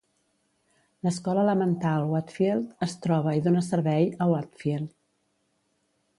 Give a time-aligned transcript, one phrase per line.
[1.07, 4.93] L'escola elemental Wheatfield es troba i dona servei a Wheatfield.